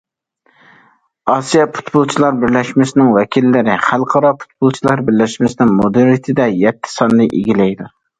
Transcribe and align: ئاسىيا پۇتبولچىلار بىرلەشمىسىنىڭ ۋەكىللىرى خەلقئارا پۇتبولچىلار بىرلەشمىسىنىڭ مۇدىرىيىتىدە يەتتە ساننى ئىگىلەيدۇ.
ئاسىيا 1.33 1.65
پۇتبولچىلار 1.75 2.39
بىرلەشمىسىنىڭ 2.43 3.11
ۋەكىللىرى 3.17 3.75
خەلقئارا 3.89 4.31
پۇتبولچىلار 4.39 5.03
بىرلەشمىسىنىڭ 5.11 5.75
مۇدىرىيىتىدە 5.83 6.49
يەتتە 6.63 6.93
ساننى 6.95 7.29
ئىگىلەيدۇ. 7.41 7.91